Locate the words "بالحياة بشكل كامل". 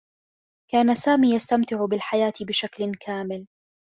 1.85-3.47